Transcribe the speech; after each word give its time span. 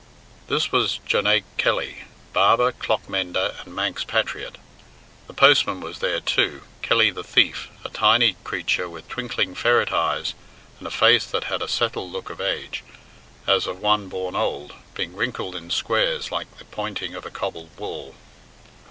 This 0.47 0.71
was 0.71 0.99
Jonaique 1.07 1.43
Jelly, 1.59 2.05
barber, 2.33 2.71
clock 2.71 3.07
mender, 3.07 3.53
and 3.63 3.75
Manx 3.75 4.03
patriot. 4.03 4.57
The 5.27 5.33
postman 5.35 5.79
was 5.79 5.99
there, 5.99 6.19
too, 6.19 6.63
Kelly 6.81 7.11
the 7.11 7.23
Thief, 7.23 7.69
a 7.85 7.89
tiny 7.89 8.35
creature 8.43 8.89
with 8.89 9.07
twinkling 9.07 9.53
ferret 9.53 9.91
eyes, 9.91 10.33
and 10.79 10.87
a 10.87 10.89
face 10.89 11.27
that 11.27 11.43
had 11.43 11.61
a 11.61 11.67
settled 11.67 12.11
look 12.11 12.31
of 12.31 12.41
age, 12.41 12.83
as 13.45 13.67
of 13.67 13.77
one 13.79 14.07
born 14.09 14.35
old, 14.35 14.73
being 14.95 15.15
wrinkled 15.15 15.55
in 15.55 15.69
squares 15.69 16.31
like 16.31 16.57
the 16.57 16.65
pointing 16.65 17.13
of 17.13 17.23
a 17.27 17.29
cobble 17.29 17.69
wall. 17.77 18.15